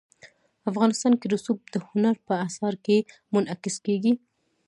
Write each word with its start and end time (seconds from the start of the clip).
افغانستان 0.69 1.13
کې 1.19 1.25
رسوب 1.33 1.59
د 1.73 1.75
هنر 1.87 2.15
په 2.27 2.33
اثار 2.47 2.73
کې 2.85 2.97
منعکس 3.33 3.75
کېږي. 3.85 4.13